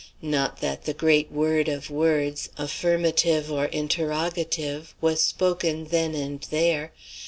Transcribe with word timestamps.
Not 0.23 0.61
that 0.61 0.85
the 0.85 0.95
great 0.95 1.31
word 1.31 1.67
of 1.69 1.91
words 1.91 2.49
affirmative 2.57 3.51
or 3.51 3.65
interrogative 3.65 4.95
was 4.99 5.21
spoken 5.21 5.85
then 5.91 6.15
or 6.15 6.39
there. 6.49 6.91